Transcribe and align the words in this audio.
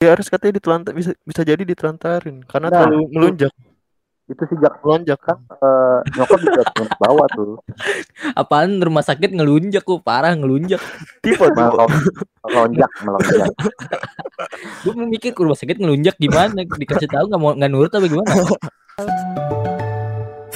Ya 0.00 0.16
harus 0.16 0.32
katanya 0.32 0.56
ditelantar 0.56 0.96
bisa 0.96 1.12
bisa 1.28 1.44
jadi 1.44 1.60
ditelantarin 1.60 2.40
karena 2.48 2.72
Nah, 2.72 2.88
terlalu 2.88 3.04
melunjak. 3.12 3.52
Itu 4.24 4.48
sejak 4.48 4.80
Melonjak 4.80 5.20
kan 5.20 5.44
eh, 5.44 5.98
nyokap 6.16 6.40
juga 6.40 6.62
bawah 7.04 7.28
tuh. 7.36 7.60
Apaan 8.32 8.80
rumah 8.80 9.04
sakit 9.04 9.28
ngelunjak 9.28 9.84
kok 9.84 10.00
parah 10.00 10.32
ngelunjak. 10.32 10.80
Tipe. 11.20 11.44
Melon, 11.52 11.92
melonjak, 12.48 12.88
melonjak. 13.04 13.52
Gue 14.88 15.04
mikir 15.04 15.36
ke 15.36 15.40
rumah 15.44 15.60
sakit 15.60 15.76
ngelunjak 15.76 16.16
gimana? 16.16 16.64
Dikasih 16.64 17.04
tahu 17.04 17.28
nggak 17.28 17.40
mau 17.44 17.52
nggak 17.52 17.68
nurut 17.68 17.92
apa 17.92 18.06
gimana? 18.08 18.32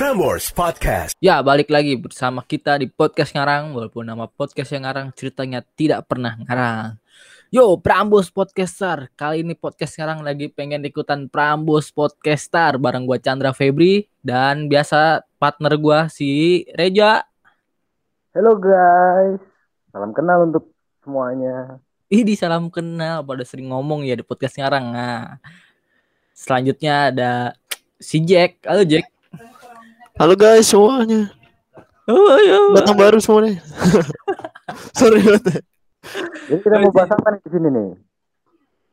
Prambors 0.00 0.48
Podcast. 0.56 1.20
Ya 1.20 1.44
balik 1.44 1.68
lagi 1.68 2.00
bersama 2.00 2.40
kita 2.40 2.80
di 2.80 2.88
podcast 2.88 3.36
ngarang 3.36 3.76
walaupun 3.76 4.08
nama 4.08 4.24
podcast 4.24 4.72
yang 4.72 4.88
ngarang 4.88 5.12
ceritanya 5.12 5.60
tidak 5.76 6.08
pernah 6.08 6.32
ngarang. 6.48 6.96
Yo 7.54 7.78
Prambos 7.78 8.34
Podcaster 8.34 9.14
kali 9.14 9.46
ini 9.46 9.54
podcast 9.54 9.94
ngarang 9.94 10.26
lagi 10.26 10.50
pengen 10.50 10.82
ikutan 10.82 11.30
Prambos 11.30 11.94
Podcaster 11.94 12.82
bareng 12.82 13.06
gua 13.06 13.14
Chandra 13.22 13.54
Febri 13.54 14.10
dan 14.26 14.66
biasa 14.66 15.22
partner 15.38 15.78
gua 15.78 16.10
si 16.10 16.66
Reja. 16.74 17.22
Hello 18.34 18.58
guys. 18.58 19.38
Salam 19.94 20.10
kenal 20.10 20.50
untuk 20.50 20.74
semuanya. 21.06 21.78
Ih 22.10 22.26
di 22.26 22.34
salam 22.34 22.66
kenal 22.74 23.22
pada 23.22 23.46
sering 23.46 23.70
ngomong 23.70 24.02
ya 24.02 24.18
di 24.18 24.26
podcast 24.26 24.58
ngarang. 24.58 24.90
Nah 24.90 25.38
selanjutnya 26.34 27.14
ada 27.14 27.30
si 28.02 28.18
Jack. 28.18 28.66
Halo 28.66 28.82
Jack. 28.82 29.06
Halo 30.18 30.34
guys 30.34 30.66
semuanya. 30.66 31.30
Oh, 32.10 32.34
yo. 32.34 32.74
Datang 32.74 32.98
baru 32.98 33.22
semuanya. 33.22 33.62
Sorry 34.98 35.22
banget. 35.22 35.62
Jadi 36.48 36.60
kita 36.60 36.76
mau 36.80 36.92
bahas 36.92 37.10
apa 37.12 37.28
nih 37.34 37.40
di 37.40 37.50
sini 37.50 37.68
nih? 37.70 37.88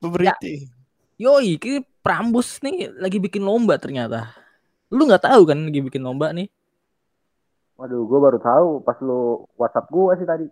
Beriti. 0.02 0.54
Yoi, 1.22 1.60
ini 1.62 1.80
Prambos 2.02 2.58
nih 2.66 2.90
lagi 2.98 3.22
bikin 3.22 3.46
lomba 3.46 3.78
ternyata. 3.78 4.34
Lu 4.90 5.06
nggak 5.06 5.30
tahu 5.30 5.46
kan 5.46 5.70
lagi 5.70 5.80
bikin 5.86 6.02
lomba 6.02 6.34
nih? 6.34 6.50
Waduh, 7.78 8.06
gue 8.10 8.20
baru 8.20 8.38
tahu 8.42 8.70
pas 8.82 8.98
lu 9.02 9.46
WhatsApp 9.54 9.86
gue 9.90 10.14
sih 10.18 10.28
tadi. 10.28 10.48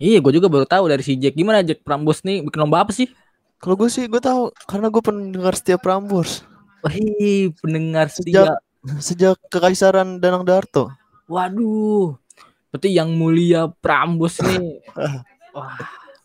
Iya, 0.00 0.18
gue 0.24 0.32
juga 0.34 0.48
baru 0.48 0.64
tahu 0.64 0.88
dari 0.88 1.04
si 1.04 1.14
Jack. 1.14 1.36
Gimana 1.36 1.60
Jack 1.60 1.84
Prambos 1.84 2.24
nih 2.24 2.40
bikin 2.44 2.60
lomba 2.64 2.80
apa 2.80 2.92
sih? 2.96 3.12
Kalau 3.60 3.76
gue 3.76 3.88
sih 3.88 4.08
gue 4.08 4.20
tahu 4.20 4.52
karena 4.68 4.88
gue 4.92 5.00
pendengar 5.00 5.56
setiap 5.56 5.80
Prambors 5.80 6.44
Wih, 6.84 7.48
pendengar 7.64 8.12
Sejak- 8.12 8.60
setia. 8.60 9.00
sejak 9.00 9.36
kekaisaran 9.48 10.20
Danang 10.20 10.44
Darto. 10.44 10.92
Waduh, 11.24 12.20
berarti 12.68 12.92
yang 12.92 13.08
mulia 13.16 13.72
Prambos 13.80 14.36
nih. 14.40 14.84
Wah, 15.54 15.78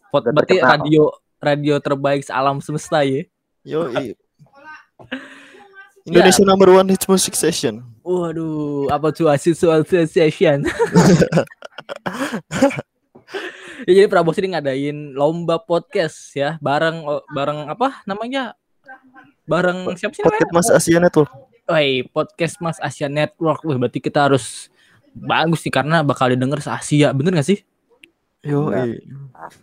pot, 0.09 0.25
Udah 0.25 0.33
berarti 0.33 0.57
terkenal. 0.57 0.73
radio 0.81 1.03
radio 1.37 1.75
terbaik 1.77 2.25
alam 2.33 2.57
semesta 2.59 3.05
ya. 3.05 3.29
Yo, 3.61 3.85
Indonesia 6.03 6.41
number 6.41 6.73
one 6.73 6.89
hits 6.89 7.05
music 7.05 7.37
session. 7.37 7.85
Waduh, 8.01 8.89
apa 8.89 9.13
tuh 9.13 9.29
Association 9.29 9.85
Association? 9.85 10.57
ya, 13.85 13.91
jadi 13.93 14.09
Prambos 14.09 14.33
ini 14.41 14.57
ngadain 14.57 15.13
lomba 15.13 15.61
podcast 15.61 16.33
ya, 16.33 16.57
bareng 16.57 17.05
bareng 17.29 17.69
apa 17.69 18.01
namanya? 18.09 18.57
Bareng 19.45 19.93
siapa 19.93 20.17
sih 20.17 20.25
namanya? 20.25 20.41
Podcast 20.41 20.53
Mas 20.57 20.69
Asia 20.73 20.97
Network. 20.97 21.29
Woi, 21.69 21.89
podcast 22.09 22.55
Mas 22.57 22.77
Asia 22.81 23.05
Network. 23.05 23.61
Wah, 23.61 23.77
berarti 23.77 24.01
kita 24.01 24.25
harus 24.25 24.73
bagus 25.13 25.61
nih 25.61 25.73
karena 25.73 26.01
bakal 26.01 26.33
didengar 26.33 26.57
se 26.65 26.73
Asia, 26.73 27.13
bener 27.13 27.37
gak 27.37 27.45
sih? 27.45 27.61
Yo, 28.39 28.71
Nah. 28.71 28.87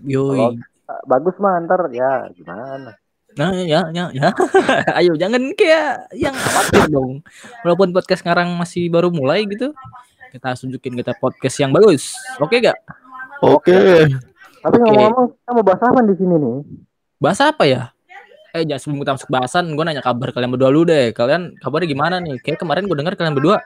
Yoi. 0.05 0.37
Kalau- 0.37 0.57
Bagus 1.03 1.35
mah 1.43 1.59
ntar 1.67 1.91
ya 1.91 2.31
gimana? 2.31 2.95
Nah, 3.35 3.51
ya, 3.59 3.91
ya, 3.91 4.07
ya. 4.15 4.31
Ayo, 4.99 5.13
jangan 5.19 5.43
kayak 5.53 6.09
yang 6.15 6.33
khawatir 6.33 6.87
dong. 6.89 7.21
Walaupun 7.61 7.91
podcast 7.91 8.23
sekarang 8.23 8.55
masih 8.55 8.87
baru 8.87 9.11
mulai 9.11 9.45
gitu, 9.45 9.75
kita 10.31 10.55
tunjukin 10.55 10.95
kita 10.95 11.13
podcast 11.17 11.57
yang 11.59 11.75
bagus. 11.75 12.15
Oke 12.39 12.63
gak? 12.63 12.79
Oke. 13.43 13.75
Tapi 14.63 14.77
Oke. 14.79 14.85
ngomong-ngomong 14.89 15.27
kita 15.35 15.51
mau 15.53 15.65
bahas 15.67 15.83
apa 15.83 16.01
di 16.03 16.15
sini 16.17 16.35
nih? 16.39 16.57
Bahasa 17.19 17.43
apa 17.51 17.65
ya? 17.67 17.83
Eh, 18.55 18.63
jangan 18.65 18.81
sebelum 18.81 18.99
kita 19.03 19.13
masuk 19.19 19.29
bahasan, 19.29 19.65
gue 19.69 19.85
nanya 19.85 20.01
kabar 20.01 20.29
kalian 20.33 20.49
berdua 20.49 20.71
dulu 20.71 20.85
deh. 20.89 21.11
Kalian 21.13 21.43
kabarnya 21.59 21.89
gimana 21.91 22.17
nih? 22.23 22.41
Kayak 22.41 22.63
kemarin 22.63 22.87
gue 22.87 22.97
dengar 22.97 23.19
kalian 23.19 23.35
berdua 23.37 23.59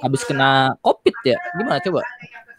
habis 0.00 0.24
kena 0.24 0.74
covid 0.80 1.14
ya. 1.22 1.36
Gimana 1.54 1.78
coba? 1.78 2.00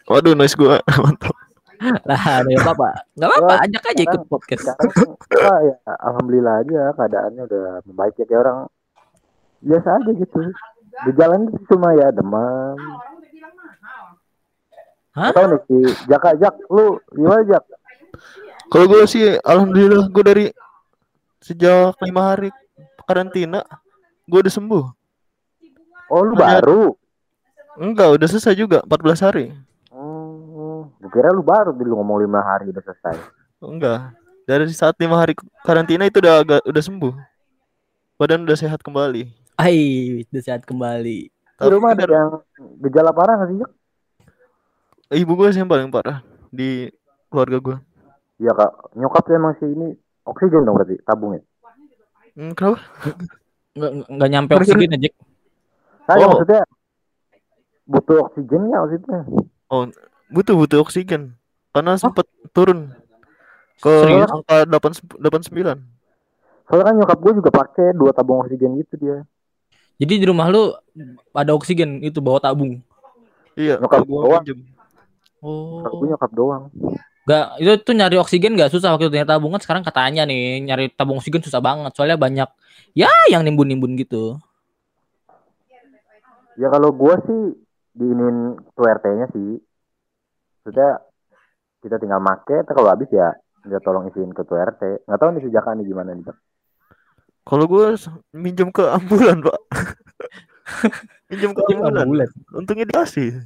Waduh, 0.06 0.32
noise 0.32 0.54
gue 0.54 0.76
mantap. 1.04 1.34
Lah, 1.78 2.22
ada 2.42 2.50
apa 2.50 2.70
apa? 2.74 2.88
Gak 3.14 3.28
apa-apa, 3.30 3.54
ajak 3.64 3.82
aja 3.86 4.02
ikut 4.02 4.22
podcast. 4.26 4.66
Sekarang 4.66 5.14
kita 5.30 5.54
ya 5.62 5.76
alhamdulillah 6.02 6.54
aja 6.66 6.80
keadaannya 6.98 7.42
udah 7.46 7.64
membaik 7.86 8.14
ya 8.18 8.24
kayak 8.26 8.40
orang 8.42 8.58
biasa 9.62 9.88
aja 10.02 10.10
gitu. 10.10 10.38
Gejala 11.06 11.34
itu 11.38 11.58
cuma 11.70 11.88
ya 11.94 12.10
demam. 12.10 12.74
Hah? 15.14 15.30
Tahu 15.34 15.46
nih 15.50 15.60
si 15.66 15.76
Jaka 16.06 16.30
Jak, 16.38 16.54
lu 16.70 16.98
gimana 17.14 17.42
Jak? 17.46 17.64
Kalau 18.68 18.84
gue 18.86 19.02
sih, 19.08 19.24
alhamdulillah 19.42 20.06
gue 20.10 20.24
dari 20.26 20.46
sejak 21.40 21.94
lima 22.02 22.22
hari 22.34 22.50
karantina, 23.06 23.62
gue 24.26 24.38
udah 24.38 24.52
sembuh. 24.52 24.84
Oh 26.10 26.22
lu 26.26 26.34
Hanya- 26.36 26.60
baru? 26.62 26.82
Enggak, 27.78 28.18
udah 28.18 28.26
selesai 28.26 28.58
juga 28.58 28.82
14 28.82 29.22
hari. 29.22 29.54
Gue 30.98 31.10
kira 31.14 31.30
lu 31.30 31.42
baru 31.46 31.70
di 31.74 31.86
lu 31.86 31.98
ngomong 31.98 32.18
lima 32.22 32.42
hari 32.42 32.70
udah 32.70 32.82
selesai. 32.82 33.16
Enggak. 33.62 34.14
Dari 34.48 34.64
saat 34.72 34.98
lima 34.98 35.18
hari 35.18 35.38
karantina 35.62 36.08
itu 36.08 36.18
udah 36.18 36.42
agak 36.42 36.60
udah 36.66 36.82
sembuh. 36.82 37.14
Badan 38.18 38.42
udah 38.42 38.58
sehat 38.58 38.82
kembali. 38.82 39.30
Hai, 39.58 39.78
udah 40.26 40.42
sehat 40.42 40.62
kembali. 40.66 41.30
Di 41.30 41.68
rumah 41.70 41.94
ada 41.94 42.06
yang 42.06 42.30
gejala 42.82 43.10
parah 43.10 43.38
nggak 43.38 43.50
sih 43.50 43.58
ibu 45.14 45.32
gue 45.40 45.48
sih 45.52 45.60
yang 45.64 45.70
paling 45.70 45.88
parah 45.88 46.20
di 46.52 46.92
keluarga 47.32 47.58
gue. 47.60 47.76
Iya 48.38 48.52
kak, 48.54 48.94
nyokap 48.94 49.22
tuh 49.24 49.34
emang 49.34 49.54
si 49.58 49.66
ini 49.66 49.96
oksigen 50.28 50.62
dong 50.62 50.76
berarti 50.76 51.00
tabungnya. 51.02 51.40
Hmm, 52.36 52.52
kenapa? 52.54 52.78
Nggak, 53.74 53.90
nggak 54.14 54.28
nyampe 54.30 54.52
oksigen 54.54 54.94
aja. 54.94 55.10
Saya 56.06 56.24
Oh. 56.24 56.30
maksudnya 56.36 56.62
butuh 57.88 58.16
oksigennya 58.30 58.76
maksudnya. 58.84 59.20
Butuh 60.28 60.54
butuh 60.54 60.78
oksigen. 60.80 61.34
Karena 61.70 61.94
sempat 61.94 62.24
turun 62.50 62.92
ke 63.78 63.92
Serius? 64.02 64.28
angka 64.28 64.66
8 64.66 65.20
89. 65.20 65.80
Soalnya 66.68 66.84
kan 66.84 66.94
nyokap 66.96 67.18
gue 67.18 67.32
juga 67.34 67.50
pakai 67.50 67.86
dua 67.92 68.10
tabung 68.10 68.42
oksigen 68.42 68.76
gitu 68.76 68.94
dia. 68.98 69.24
Jadi 69.96 70.14
di 70.20 70.26
rumah 70.26 70.46
lu 70.46 70.74
ada 71.32 71.52
oksigen 71.52 72.00
itu 72.00 72.18
bawa 72.18 72.38
tabung. 72.38 72.82
Iya, 73.54 73.80
Nyokap 73.80 74.04
gua 74.04 74.20
doang. 74.22 74.42
pinjem. 74.44 74.58
Nyokap 75.38 75.92
Oh. 75.92 75.96
gue 75.96 76.08
nyokap 76.08 76.30
doang. 76.34 76.62
Gak, 77.22 77.60
itu 77.60 77.72
tuh 77.78 77.94
nyari 77.94 78.16
oksigen 78.16 78.52
gak 78.54 78.68
susah 78.68 78.90
waktu 78.90 79.06
itu 79.06 79.14
nyari 79.14 79.28
tabungan 79.28 79.60
sekarang 79.60 79.82
katanya 79.82 80.24
nih 80.24 80.58
nyari 80.60 80.88
tabung 80.90 81.18
oksigen 81.18 81.40
susah 81.40 81.60
banget 81.60 81.92
soalnya 81.92 82.16
banyak 82.16 82.48
ya 82.92 83.06
yang 83.28 83.44
nimbun-nimbun 83.44 83.94
gitu. 83.96 84.40
Ya 86.56 86.68
kalau 86.68 86.90
gue 86.90 87.14
sih 87.22 87.40
diinin 87.94 88.36
tuh 88.74 88.84
RT-nya 88.84 89.30
sih. 89.30 89.62
Sudah 90.68 91.00
kita 91.80 91.96
tinggal 91.96 92.20
make, 92.20 92.52
ntar 92.60 92.76
kalau 92.76 92.92
habis 92.92 93.08
ya 93.08 93.32
dia 93.64 93.80
tolong 93.80 94.04
isiin 94.06 94.30
ke 94.30 94.44
tuh 94.44 94.60
RT. 94.60 95.08
Nggak 95.08 95.18
tahu 95.18 95.30
nih 95.32 95.42
sejak 95.48 95.64
nih 95.72 95.86
gimana 95.86 96.12
nih. 96.12 96.28
Kalau 97.42 97.64
gue 97.64 97.96
minjem 98.36 98.68
ke 98.68 98.84
ambulan, 98.84 99.40
Pak. 99.40 99.58
minjem 101.32 101.56
ke 101.56 101.60
ambulan. 101.64 102.28
Untungnya 102.52 102.84
dikasih. 102.84 103.40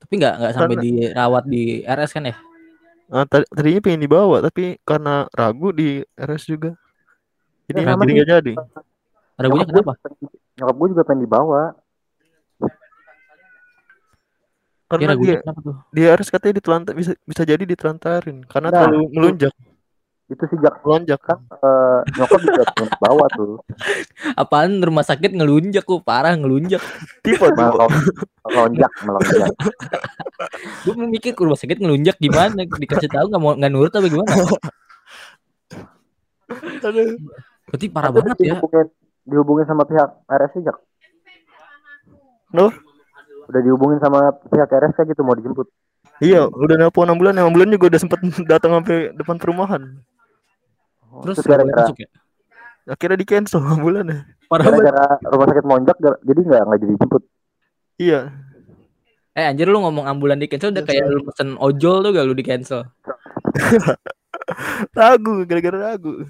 Tapi 0.00 0.12
nggak 0.16 0.34
nggak 0.40 0.52
sampai 0.56 0.74
Karena- 0.74 0.84
dirawat 1.12 1.44
di 1.44 1.62
RS 1.84 2.10
kan 2.16 2.24
ya? 2.24 2.36
Nah, 3.10 3.26
tadi- 3.26 3.50
tadinya 3.52 3.80
pengen 3.82 4.00
dibawa 4.00 4.40
tapi 4.40 4.80
karena 4.80 5.28
ragu 5.30 5.68
di 5.70 6.00
RS 6.16 6.48
juga. 6.48 6.72
Jadi 7.68 7.84
Ya, 7.84 7.92
jadi 7.92 8.12
nggak 8.16 8.28
jadi. 8.40 8.52
Ragunya 9.36 9.66
kenapa? 9.68 9.92
juga- 10.00 10.32
Nyokap 10.56 10.76
gue 10.76 10.88
juga 10.90 11.02
pengen 11.04 11.22
dibawa. 11.28 11.62
Ya 12.56 12.68
Karena 14.90 15.14
dia 15.14 15.38
kenapa 15.38 15.60
tuh? 15.62 15.76
di 15.94 16.02
RS 16.02 16.28
katanya 16.34 16.54
ditelantar 16.58 16.92
bisa 16.98 17.14
bisa 17.22 17.42
jadi 17.46 17.62
ditelantarin 17.62 18.42
karena 18.42 18.68
Nah, 18.74 18.90
terlalu 18.90 19.06
melunjak, 19.14 19.54
Itu 20.26 20.46
sejak 20.46 20.82
melonjak 20.82 21.18
kan 21.22 21.38
eh, 21.46 21.98
nyokap 22.14 22.40
juga 22.42 22.62
dibawa 22.74 23.26
tuh. 23.30 23.62
Apaan 24.34 24.78
rumah 24.78 25.02
sakit 25.02 25.30
ngelunjak 25.30 25.82
kok 25.82 26.02
parah 26.02 26.34
ngelunjak. 26.34 26.82
Tipe 27.22 27.46
Melonjak, 27.50 28.92
melonjak. 29.02 29.50
Gue 30.86 30.94
mikir 31.06 31.34
ke 31.34 31.42
rumah 31.42 31.58
sakit 31.58 31.78
ngelunjak 31.78 32.18
gimana? 32.18 32.62
Dikasih 32.62 33.10
tahu 33.10 33.26
nggak 33.30 33.42
mau 33.42 33.54
nggak 33.54 33.70
nurut 33.70 33.90
apa 33.90 34.06
gimana? 34.06 34.30
Berarti 37.70 37.86
parah 37.86 38.10
Tapi 38.10 38.18
banget 38.22 38.36
ya. 38.42 38.54
dihubungin, 38.54 38.86
dihubungin 39.22 39.66
sama 39.66 39.86
pihak 39.86 40.10
RS 40.26 40.62
Jak. 40.62 40.76
Loh? 42.50 42.70
Udah 43.50 43.60
dihubungin 43.60 43.98
sama 43.98 44.30
pihak 44.46 44.70
RS 44.70 44.94
kayak 44.94 45.08
gitu 45.10 45.26
mau 45.26 45.34
dijemput. 45.34 45.66
Iya, 46.22 46.46
udah 46.46 46.76
nelpon 46.78 47.10
ambulan, 47.10 47.34
yang 47.34 47.50
ambulan 47.50 47.74
juga 47.74 47.90
udah 47.90 48.00
sempet 48.00 48.20
datang 48.46 48.78
sampai 48.78 49.10
depan 49.16 49.36
perumahan. 49.40 49.82
Oh, 51.10 51.26
Terus 51.26 51.42
gara-gara 51.42 51.90
masuk 51.90 52.06
ya? 52.06 52.08
Akhirnya 52.86 53.18
di 53.18 53.26
cancel. 53.26 53.58
Parah 53.58 54.64
banget. 54.66 54.82
gara-gara 54.86 55.04
rumah 55.26 55.46
sakit 55.50 55.64
monjak 55.66 55.96
gara- 55.98 56.22
jadi 56.22 56.40
nggak 56.46 56.62
nggak 56.62 56.78
jadi 56.86 56.94
jemput. 57.02 57.22
Iya. 57.98 58.20
Eh 59.34 59.46
anjir 59.46 59.66
lu 59.66 59.78
ngomong 59.82 60.06
ambulan 60.06 60.38
di 60.38 60.46
cancel 60.46 60.70
udah 60.74 60.84
kayak 60.86 61.06
lu 61.06 61.22
pesen 61.26 61.54
ojol 61.58 62.02
tuh 62.02 62.10
gak 62.14 62.26
lu 62.26 62.34
di 62.34 62.44
cancel. 62.46 62.86
Ragu 64.98 65.46
gara-gara 65.46 65.78
ragu. 65.94 66.26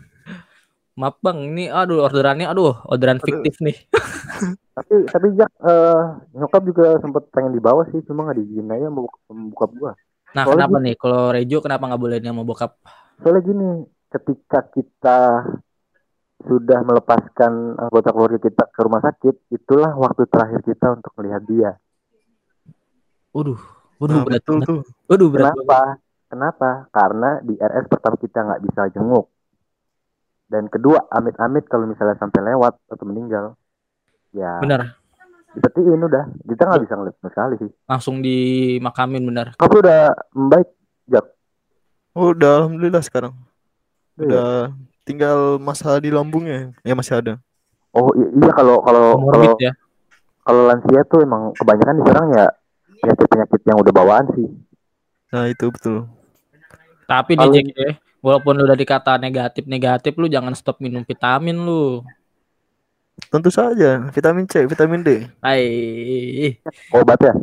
Maaf 1.00 1.16
bang, 1.24 1.38
ini 1.48 1.64
aduh 1.72 2.04
orderannya 2.04 2.44
aduh 2.44 2.76
orderan 2.84 3.16
Aduh. 3.16 3.24
fiktif 3.24 3.56
nih. 3.64 3.76
Tapi 4.76 4.94
tapi 5.08 5.26
Jak 5.36 5.50
eh, 5.60 6.00
nyokap 6.32 6.62
juga 6.64 6.96
sempet 7.00 7.28
pengen 7.32 7.52
dibawa 7.52 7.84
sih, 7.88 8.00
cuma 8.04 8.24
nggak 8.24 8.36
diizinin 8.36 8.72
aja 8.72 8.88
mau 8.88 9.08
buka 9.52 9.66
gua. 9.72 9.92
Nah 10.32 10.44
Soalnya 10.46 10.68
kenapa 10.68 10.76
nih 10.80 10.94
kalau 10.96 11.22
Rejo 11.32 11.58
kenapa 11.60 11.84
nggak 11.84 12.00
boleh 12.00 12.16
dia 12.16 12.32
mau 12.32 12.44
bokap? 12.44 12.80
Soalnya 13.20 13.42
gini, 13.44 13.68
ketika 14.08 14.60
kita 14.72 15.18
sudah 16.40 16.80
melepaskan 16.80 17.76
anggota 17.76 18.08
keluarga 18.08 18.38
kita 18.40 18.64
ke 18.72 18.80
rumah 18.80 19.02
sakit, 19.04 19.52
itulah 19.52 19.92
waktu 19.92 20.24
terakhir 20.24 20.60
kita 20.64 20.96
untuk 20.96 21.12
melihat 21.20 21.42
dia. 21.44 21.70
Waduh, 23.30 23.60
waduh 24.00 24.16
Nah, 24.16 24.24
berat 24.24 24.40
betul 24.40 24.56
banget. 24.56 24.68
tuh. 24.70 24.80
Waduh 25.06 25.28
berat 25.28 25.44
banget. 25.52 25.60
Kenapa? 25.60 25.80
Kenapa? 26.30 26.70
Karena 26.88 27.30
di 27.42 27.54
RS 27.58 27.86
pertama 27.90 28.16
kita 28.16 28.38
nggak 28.40 28.62
bisa 28.64 28.80
jenguk. 28.94 29.26
Dan 30.50 30.66
kedua, 30.66 31.06
amit-amit 31.08 31.70
kalau 31.70 31.86
misalnya 31.86 32.18
sampai 32.18 32.42
lewat 32.42 32.74
atau 32.90 33.04
meninggal, 33.06 33.54
ya 34.34 34.58
Bener, 34.58 34.98
dipetiin 35.54 36.02
udah. 36.02 36.26
Kita 36.42 36.66
nggak 36.66 36.82
bisa 36.82 36.94
ngeliat 36.98 37.14
sama 37.16 37.30
sekali 37.30 37.54
sih. 37.56 37.70
langsung 37.86 38.18
dimakamin 38.18 39.22
bener. 39.22 39.46
Kamu 39.54 39.74
udah 39.78 40.02
membaik, 40.34 40.68
Jak? 41.06 41.26
Oh, 42.12 42.34
udah 42.34 42.66
alhamdulillah 42.66 42.98
sekarang. 43.00 43.30
Iya. 44.18 44.26
Udah 44.26 44.50
tinggal 45.06 45.38
masalah 45.56 46.02
di 46.02 46.10
lambungnya. 46.10 46.74
Ya 46.82 46.98
masih 46.98 47.14
ada. 47.14 47.38
Oh 47.90 48.10
iya 48.14 48.50
kalau 48.50 48.82
kalau 48.82 49.18
kalau 49.18 49.54
ya. 49.58 49.74
kalau 50.42 50.62
lansia 50.66 51.02
tuh 51.06 51.22
emang 51.22 51.50
kebanyakan 51.54 51.94
diserang 51.98 52.26
ya 52.30 52.46
penyakit-penyakit 53.02 53.60
yang 53.66 53.78
udah 53.78 53.92
bawaan 53.94 54.26
sih. 54.34 54.46
Nah, 55.30 55.46
itu 55.46 55.70
betul. 55.70 56.10
Tapi 57.06 57.34
nih 57.34 57.38
Kalau- 57.38 57.54
Jack 57.54 57.66
ya, 57.70 57.90
walaupun 58.20 58.56
lu 58.56 58.64
udah 58.68 58.78
dikata 58.78 59.16
negatif-negatif 59.16 60.12
lu 60.16 60.28
jangan 60.28 60.52
stop 60.56 60.80
minum 60.80 61.04
vitamin 61.04 61.56
lu. 61.56 62.04
Tentu 63.28 63.52
saja, 63.52 64.08
vitamin 64.08 64.48
C, 64.48 64.64
vitamin 64.64 65.00
D. 65.04 65.08
Hai. 65.44 66.56
Obat 66.88 67.20
ya? 67.20 67.34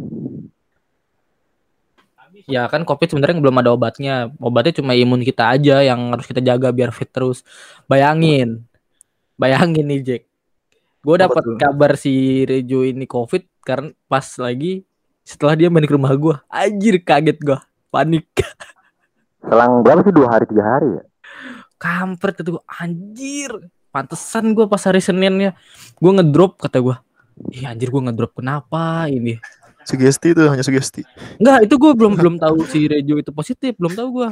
Ya 2.47 2.63
kan 2.71 2.87
COVID 2.87 3.11
sebenarnya 3.11 3.43
belum 3.43 3.59
ada 3.59 3.75
obatnya. 3.75 4.31
Obatnya 4.39 4.79
cuma 4.79 4.95
imun 4.95 5.19
kita 5.21 5.51
aja 5.51 5.83
yang 5.83 6.15
harus 6.15 6.23
kita 6.23 6.39
jaga 6.39 6.71
biar 6.71 6.95
fit 6.95 7.11
terus. 7.11 7.43
Bayangin. 7.91 8.63
Bayangin 9.35 9.85
nih 9.85 10.01
Jack. 10.01 10.23
Gue 11.03 11.19
Apa 11.19 11.27
dapat 11.27 11.43
kabar 11.59 11.91
si 11.99 12.43
Rejo 12.47 12.87
ini 12.87 13.03
COVID 13.03 13.43
karena 13.67 13.91
pas 14.07 14.25
lagi 14.39 14.87
setelah 15.27 15.59
dia 15.59 15.67
main 15.67 15.83
ke 15.83 15.91
rumah 15.91 16.15
gue. 16.15 16.35
Anjir 16.47 17.03
kaget 17.03 17.37
gue. 17.43 17.59
Panik. 17.91 18.31
Selang 19.47 19.79
berapa 19.79 20.03
sih 20.03 20.11
dua 20.11 20.27
hari 20.27 20.43
tiga 20.43 20.63
hari 20.67 20.99
ya? 20.99 21.03
Kampret 21.79 22.35
kata 22.35 22.59
gue. 22.59 22.63
Anjir. 22.67 23.51
Pantesan 23.95 24.51
gue 24.51 24.67
pas 24.67 24.83
hari 24.83 24.99
Seninnya. 24.99 25.55
Gue 25.97 26.11
ngedrop 26.11 26.59
kata 26.59 26.83
gue. 26.83 26.95
Ih 27.53 27.69
anjir 27.69 27.93
gue 27.93 28.01
ngedrop 28.01 28.35
kenapa 28.35 29.07
ini? 29.07 29.39
Sugesti 29.87 30.35
itu 30.35 30.43
hanya 30.51 30.65
sugesti. 30.65 31.07
Enggak, 31.39 31.69
itu 31.69 31.75
gue 31.79 31.91
belum 31.95 32.13
belum 32.19 32.35
tahu 32.43 32.67
si 32.67 32.91
Rejo 32.91 33.15
itu 33.15 33.31
positif, 33.31 33.71
belum 33.79 33.95
tahu 33.95 34.07
gue. 34.19 34.27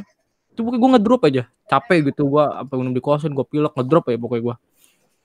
Itu 0.51 0.67
pokoknya 0.67 0.81
gue 0.81 0.89
ngedrop 0.99 1.21
aja, 1.23 1.43
capek 1.71 2.11
gitu 2.11 2.27
gue, 2.27 2.43
apa 2.43 2.73
minum 2.75 2.91
di 2.91 2.99
kosan, 2.99 3.31
gue 3.31 3.45
pilek 3.47 3.71
ngedrop 3.71 4.11
ya 4.11 4.19
pokoknya 4.19 4.43
gue. 4.51 4.55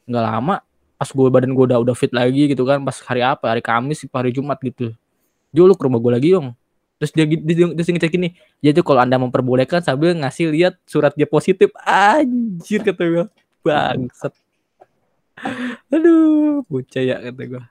Nggak 0.07 0.23
lama, 0.23 0.57
pas 1.01 1.09
gue 1.11 1.27
badan 1.35 1.51
gue 1.51 1.65
udah 1.73 1.79
udah 1.83 1.95
fit 1.99 2.13
lagi 2.15 2.47
gitu 2.47 2.63
kan, 2.63 2.79
pas 2.87 2.95
hari 3.03 3.27
apa, 3.27 3.51
hari 3.51 3.63
Kamis, 3.65 4.07
apa 4.07 4.23
hari 4.23 4.31
Jumat 4.31 4.63
gitu. 4.63 4.95
Jo 5.51 5.67
lu 5.67 5.75
ke 5.75 5.83
rumah 5.83 5.99
gue 5.99 6.13
lagi 6.15 6.29
yong. 6.31 6.55
Terus 7.01 7.17
dia 7.17 7.25
gi- 7.25 7.41
dia, 7.41 7.55
dia, 7.65 7.67
dia 7.73 7.93
ngecek 7.97 8.13
ini, 8.21 8.37
ya 8.61 8.77
itu 8.77 8.85
kalau 8.85 9.01
anda 9.01 9.17
memperbolehkan 9.17 9.81
sambil 9.81 10.13
ngasih 10.13 10.53
lihat 10.53 10.77
surat 10.85 11.17
dia 11.17 11.25
positif, 11.25 11.73
anjir 11.81 12.85
kata 12.85 13.01
gue, 13.01 13.25
bangsat. 13.65 14.37
Aduh, 15.89 16.61
bocah 16.69 17.01
ya 17.01 17.17
kata 17.25 17.43
gue. 17.57 17.63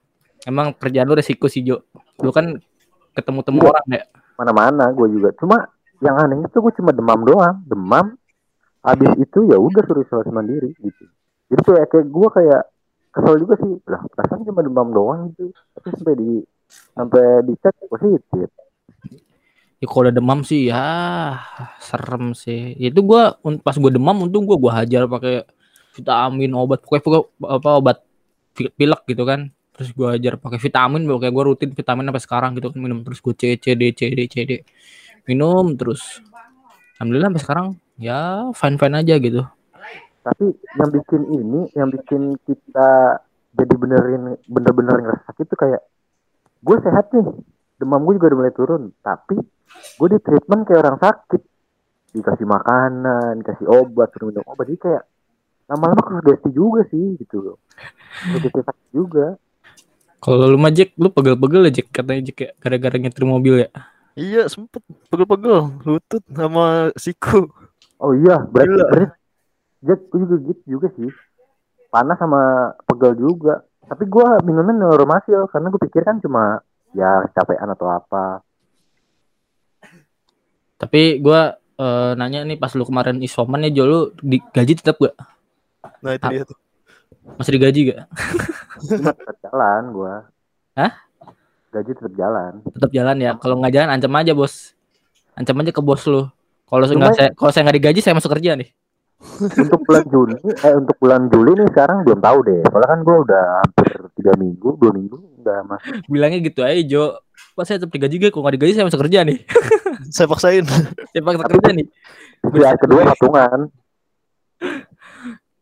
Emang 0.49 0.73
kerjaan 0.73 1.05
lu 1.05 1.13
resiko 1.13 1.45
sih 1.45 1.61
Jo. 1.61 1.85
Lu 2.25 2.33
kan 2.33 2.57
ketemu 3.13 3.39
temu 3.45 3.59
orang 3.69 3.87
ya. 3.91 4.03
Mana-mana 4.39 4.89
gue 4.89 5.07
juga. 5.13 5.29
Cuma 5.37 5.69
yang 6.01 6.15
anehnya 6.15 6.47
tuh 6.49 6.65
gue 6.65 6.73
cuma 6.79 6.95
demam 6.95 7.21
doang. 7.21 7.61
Demam. 7.67 8.15
Habis 8.79 9.11
itu 9.19 9.51
ya 9.51 9.59
udah 9.59 9.83
suruh 9.83 10.01
isolasi 10.07 10.31
mandiri 10.31 10.71
gitu. 10.79 11.05
Jadi 11.51 11.61
kayak 11.67 11.85
kayak 11.91 12.07
gue 12.07 12.27
kayak 12.31 12.61
kesel 13.11 13.35
juga 13.37 13.53
sih. 13.59 13.71
Lah 13.85 14.01
perasaan 14.07 14.47
cuma 14.47 14.63
demam 14.63 14.89
doang 14.89 15.19
gitu. 15.35 15.51
Tapi 15.75 15.87
sampai 15.93 16.13
di 16.15 16.29
sampai 16.95 17.25
dicek 17.43 17.75
positif. 17.91 18.49
Ya 19.79 19.87
kalau 19.87 20.11
demam 20.11 20.43
sih 20.43 20.67
ya 20.67 21.39
serem 21.79 22.35
sih. 22.35 22.75
Itu 22.75 22.99
gua 22.99 23.39
pas 23.63 23.79
gua 23.79 23.91
demam 23.91 24.27
untung 24.27 24.43
gua 24.43 24.59
gua 24.59 24.71
hajar 24.83 25.07
pakai 25.07 25.47
vitamin 25.95 26.51
obat 26.51 26.83
pokoknya, 26.83 27.03
pokoknya 27.03 27.23
apa 27.47 27.69
obat 27.79 27.97
pi- 28.51 28.73
pilek 28.75 29.07
gitu 29.07 29.23
kan. 29.23 29.47
Terus 29.71 29.95
gua 29.95 30.19
hajar 30.19 30.35
pakai 30.35 30.59
vitamin 30.59 31.07
pokoknya 31.07 31.31
gua 31.31 31.43
rutin 31.47 31.71
vitamin 31.71 32.11
sampai 32.11 32.23
sekarang 32.27 32.51
gitu 32.59 32.75
kan 32.75 32.79
minum 32.83 32.99
terus 33.07 33.23
gua 33.23 33.31
C 33.31 33.55
C 33.55 33.71
D 33.79 33.95
C 33.95 34.11
D 34.11 34.19
C 34.27 34.35
D. 34.43 34.51
Minum 35.31 35.79
terus. 35.79 36.19
Alhamdulillah 36.99 37.31
sampai 37.31 37.43
sekarang 37.47 37.67
ya 37.95 38.51
fine 38.51 38.75
fine 38.75 38.95
aja 38.99 39.15
gitu. 39.15 39.47
Tapi 40.19 40.51
yang 40.75 40.91
bikin 40.91 41.21
ini, 41.31 41.61
yang 41.79 41.87
bikin 41.87 42.35
kita 42.43 43.23
jadi 43.55 43.73
benerin 43.79 44.35
bener-bener 44.51 44.99
ngerasa 44.99 45.31
sakit 45.31 45.45
tuh 45.47 45.57
kayak 45.57 45.81
gue 46.59 46.77
sehat 46.83 47.07
nih, 47.15 47.23
demam 47.79 48.03
gue 48.03 48.19
juga 48.19 48.35
udah 48.35 48.39
mulai 48.43 48.53
turun, 48.53 48.83
tapi 48.99 49.39
gue 49.71 50.07
di 50.15 50.19
treatment 50.23 50.61
kayak 50.65 50.81
orang 50.85 50.99
sakit, 50.99 51.41
dikasih 52.15 52.47
makanan, 52.47 53.43
dikasih 53.43 53.67
obat, 53.69 54.09
suruh 54.13 54.33
minum 54.33 54.45
obat, 54.49 54.65
jadi 54.69 54.79
kayak 54.79 55.03
lama-lama 55.69 56.01
kegesti 56.01 56.49
juga 56.49 56.81
sih 56.89 57.17
gitu 57.21 57.37
loh, 57.45 57.57
begitu 58.33 58.65
sakit 58.65 58.87
juga. 58.89 59.37
Kalau 60.19 60.51
lu 60.51 60.59
mah 60.59 60.73
Jack, 60.73 60.97
lu 60.99 61.13
pegel-pegel 61.13 61.69
ya 61.69 61.71
Jack 61.79 61.87
katanya 61.95 62.21
Jack 62.27 62.37
ya 62.43 62.49
gara-gara 62.59 62.95
nyetir 62.99 63.23
mobil 63.23 63.63
ya. 63.63 63.69
Iya, 64.19 64.51
sempet 64.51 64.83
pegel-pegel 65.07 65.79
lutut 65.87 66.23
sama 66.33 66.91
siku. 66.99 67.47
Oh 68.01 68.11
iya, 68.11 68.43
berarti 68.49 68.73
Gila. 68.73 68.85
berarti 68.89 69.07
Jack, 69.79 69.99
gue 70.11 70.19
juga 70.27 70.35
gitu 70.43 70.61
juga 70.67 70.87
sih, 70.99 71.09
panas 71.87 72.19
sama 72.19 72.73
pegel 72.83 73.15
juga. 73.15 73.63
Tapi 73.87 74.05
gue 74.05 74.27
minumnya 74.45 74.85
neuromasil 74.85 75.49
karena 75.49 75.71
gue 75.71 75.81
pikir 75.87 76.03
kan 76.05 76.19
cuma 76.19 76.59
ya 76.91 77.23
kecapean 77.29 77.69
atau 77.73 77.87
apa. 77.89 78.43
Tapi 80.79 81.19
gua 81.19 81.59
eh, 81.75 82.11
nanya 82.15 82.47
nih 82.47 82.55
pas 82.55 82.71
lu 82.71 82.87
kemarin 82.87 83.19
isoman 83.19 83.67
ya 83.67 83.71
Jo 83.71 83.83
lu 83.85 83.99
di, 84.19 84.39
gaji 84.39 84.73
tetap 84.79 84.95
gak? 84.97 85.15
Nah, 85.99 86.15
itu 86.15 86.25
Ah. 86.25 86.31
dia 86.31 86.43
tuh. 86.47 86.57
Masih 87.35 87.51
digaji 87.55 87.79
gak? 87.93 87.99
Tetap 88.79 89.37
jalan 89.43 89.81
gue. 89.91 90.13
Hah? 90.75 90.91
Gaji 91.69 91.91
tetap 91.93 92.13
jalan. 92.17 92.51
tetap 92.65 92.89
jalan 92.89 93.15
ya. 93.19 93.31
Kalau 93.37 93.59
nggak 93.61 93.73
jalan 93.75 93.89
ancam 93.93 94.15
aja 94.17 94.33
bos. 94.33 94.73
Ancam 95.37 95.59
aja 95.61 95.71
ke 95.75 95.81
bos 95.83 96.01
lu. 96.09 96.25
Kalau 96.65 96.85
nggak 96.85 97.13
saya 97.13 97.29
kalau 97.35 97.51
saya 97.53 97.63
nggak 97.67 97.77
digaji 97.77 97.99
saya 98.01 98.15
masuk 98.17 98.31
kerja 98.33 98.55
nih. 98.55 98.69
untuk 99.51 99.83
bulan 99.83 100.07
Juni, 100.07 100.35
eh 100.63 100.73
untuk 100.79 100.95
bulan 100.95 101.27
Juli 101.27 101.51
nih 101.59 101.67
sekarang 101.75 102.07
belum 102.07 102.23
tahu 102.23 102.37
deh. 102.47 102.63
Soalnya 102.71 102.87
kan 102.87 102.99
gue 103.03 103.17
udah 103.27 103.43
hampir 103.59 103.89
tiga 104.15 104.31
minggu, 104.39 104.79
dua 104.79 104.91
minggu 104.95 105.17
udah 105.43 105.57
masuk. 105.67 105.91
Bilangnya 106.07 106.39
gitu 106.39 106.63
aja 106.63 106.81
Jo. 106.87 107.03
Pak 107.51 107.63
saya 107.67 107.83
tetap 107.83 107.91
digaji 107.91 108.15
gak? 108.15 108.31
Kalau 108.31 108.47
nggak 108.47 108.55
digaji 108.55 108.73
saya 108.79 108.87
masuk 108.87 109.01
kerja 109.03 109.27
nih. 109.27 109.43
Saya 110.09 110.27
paksain. 110.27 110.65
saya 111.13 111.21
paksa 111.21 111.45
kerja 111.45 111.69
nih. 111.73 111.87
Ya 112.57 112.73
kedua 112.75 113.01
patungan. 113.13 113.69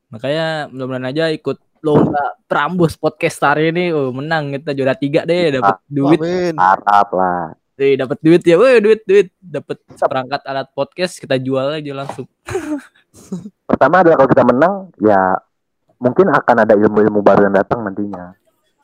Makanya 0.08 0.72
mudah-mudahan 0.72 1.08
aja 1.12 1.24
ikut 1.36 1.60
lomba 1.84 2.40
Prambos 2.48 2.96
podcast 2.96 3.44
hari 3.44 3.76
ini. 3.76 3.92
Oh, 3.92 4.16
menang 4.16 4.56
kita 4.56 4.72
juara 4.72 4.96
tiga 4.96 5.28
deh. 5.28 5.60
Dapat 5.60 5.84
duit. 5.92 6.20
Harap 6.56 7.10
lah. 7.12 7.54
Eh, 7.78 7.94
dapat 8.00 8.18
duit 8.24 8.42
ya. 8.42 8.56
Woi 8.56 8.80
duit 8.80 9.04
duit. 9.04 9.28
Dapat 9.38 9.84
seperangkat 9.94 10.42
alat 10.48 10.68
podcast 10.72 11.20
kita 11.20 11.36
jual 11.38 11.78
aja 11.78 11.92
langsung. 11.92 12.26
Pertama 13.70 14.02
adalah 14.02 14.16
kalau 14.24 14.32
kita 14.32 14.44
menang, 14.48 14.74
ya 15.04 15.38
mungkin 16.00 16.32
akan 16.32 16.56
ada 16.64 16.74
ilmu-ilmu 16.74 17.20
baru 17.20 17.52
yang 17.52 17.56
datang 17.58 17.84
nantinya. 17.84 18.34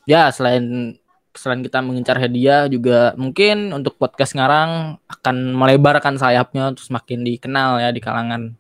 ya 0.03 0.27
selain 0.36 1.00
selain 1.34 1.66
kita 1.66 1.82
mengincar 1.82 2.18
hadiah 2.22 2.70
juga 2.70 3.18
mungkin 3.18 3.74
untuk 3.74 3.98
podcast 3.98 4.38
ngarang 4.38 5.02
akan 5.10 5.36
melebarkan 5.58 6.16
sayapnya 6.18 6.74
terus 6.78 6.94
makin 6.94 7.25
dikenal 7.25 7.82
ya 7.82 7.90
di 7.90 8.02
kalangan 8.02 8.54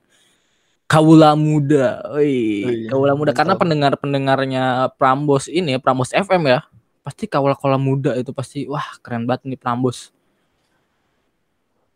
kaula 0.89 1.33
muda. 1.33 2.05
Wih, 2.13 2.65
Wih, 2.65 2.81
kaula 2.89 3.17
muda 3.17 3.33
karena 3.33 3.57
pendengar-pendengarnya 3.57 4.93
Prambos 4.93 5.49
ini 5.49 5.73
ya, 5.73 5.79
Prambos 5.81 6.13
FM 6.13 6.43
ya. 6.49 6.59
Pasti 7.01 7.25
kaula-kaula 7.25 7.81
muda 7.81 8.13
itu 8.13 8.29
pasti 8.29 8.69
wah 8.69 8.85
keren 9.01 9.25
banget 9.25 9.49
nih 9.49 9.57
Prambos. 9.57 10.13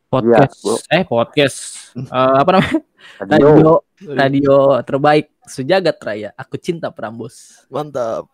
Podcast 0.07 0.55
Iya, 0.63 0.63
Bu. 0.63 0.73
eh 0.87 1.03
podcast 1.03 1.57
Eh, 1.99 2.35
apa 2.41 2.49
namanya? 2.57 2.79
Radio, 3.21 3.47
Radio 3.47 3.73
radio 4.13 4.55
terbaik 4.83 5.25
sejagat 5.45 5.97
raya. 6.01 6.29
Aku 6.35 6.55
cinta 6.59 6.89
Prambos. 6.91 7.65
Mantap. 7.69 8.27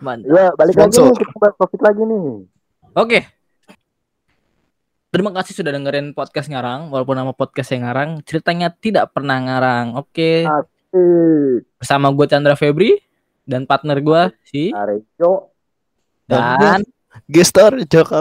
Mantap. 0.00 0.28
Iya, 0.28 0.46
balik 0.56 0.74
lagi 0.76 0.92
Sponsor. 0.92 1.04
nih 1.08 1.26
kita 1.32 1.48
topik 1.56 1.80
lagi 1.80 2.02
nih. 2.04 2.22
Oke. 2.96 3.18
Terima 5.08 5.30
kasih 5.32 5.52
sudah 5.56 5.72
dengerin 5.72 6.12
podcast 6.12 6.48
ngarang. 6.52 6.92
Walaupun 6.92 7.16
nama 7.16 7.32
podcast 7.32 7.72
yang 7.72 7.88
ngarang, 7.88 8.20
ceritanya 8.26 8.68
tidak 8.68 9.16
pernah 9.16 9.40
ngarang. 9.40 9.96
Oke. 9.96 10.44
Asik. 10.44 11.64
Bersama 11.80 12.12
gue 12.12 12.26
Chandra 12.28 12.52
Febri 12.52 13.00
dan 13.48 13.64
partner 13.64 14.02
gue 14.02 14.22
si 14.44 14.74
Arejo. 14.74 15.54
dan 16.26 16.82
Gestar 17.30 17.72
Jaka 17.86 18.20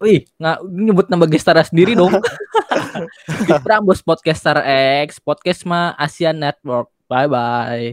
wih 0.00 0.24
nggak 0.40 0.58
nyebut 0.64 1.06
nama 1.12 1.28
gestara 1.28 1.60
sendiri 1.60 1.92
dong. 1.92 2.10
Di 3.46 3.52
Prambos 3.60 4.00
Podcaster 4.00 4.56
X, 5.04 5.20
Podcast 5.20 5.68
Ma 5.68 5.92
Asia 5.94 6.32
Network. 6.32 6.88
Bye 7.04 7.28
bye. 7.28 7.88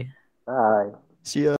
Bye. 0.48 0.90
Siap. 1.22 1.56